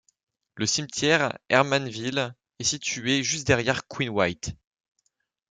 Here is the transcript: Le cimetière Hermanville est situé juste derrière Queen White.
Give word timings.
Le 0.55 0.65
cimetière 0.65 1.37
Hermanville 1.49 2.33
est 2.57 2.63
situé 2.63 3.21
juste 3.21 3.45
derrière 3.45 3.87
Queen 3.87 4.09
White. 4.09 4.55